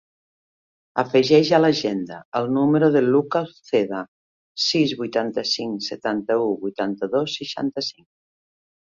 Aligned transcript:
Afegeix 1.01 1.49
a 1.55 1.57
l'agenda 1.59 2.15
el 2.39 2.47
número 2.55 2.87
del 2.95 3.09
Lucca 3.15 3.41
Uceda: 3.49 3.99
sis, 4.69 4.93
vuitanta-cinc, 5.01 5.75
setanta-u, 5.89 6.47
vuitanta-dos, 6.63 7.37
seixanta-cinc. 7.43 8.05